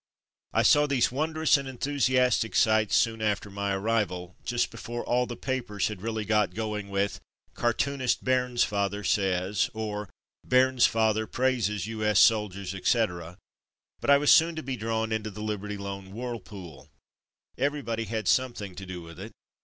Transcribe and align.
I 0.51 0.63
saw 0.63 0.87
these 0.87 1.11
wondrous 1.11 1.57
and 1.57 1.67
enthusiastic 1.67 2.55
sights 2.55 2.95
soon 2.95 3.21
after 3.21 3.51
my 3.51 3.75
arrival, 3.75 4.35
just 4.43 4.71
before 4.71 5.03
all 5.03 5.27
the 5.27 5.35
papers 5.37 5.89
had 5.89 6.01
really 6.01 6.25
got 6.25 6.55
going 6.55 6.89
with 6.89 7.19
''Car 7.55 7.71
toonist 7.71 8.23
Bairnsfather 8.23 9.05
says'' 9.05 9.69
or 9.75 10.09
''Bairnsfather 10.47 11.31
praises 11.31 11.85
U. 11.85 12.03
S. 12.03 12.19
soldiers,'' 12.19 12.73
etc., 12.73 13.37
but 13.99 14.09
I 14.09 14.17
was 14.17 14.31
soon 14.31 14.55
to 14.55 14.63
be 14.63 14.75
drawn 14.75 15.11
into 15.11 15.29
the 15.29 15.43
Liberty 15.43 15.77
Loan 15.77 16.11
whirlpool. 16.13 16.89
Everybody 17.59 18.05
had 18.05 18.27
something 18.27 18.73
to 18.73 18.87
do 18.87 19.03
with 19.03 19.19
it. 19.19 19.31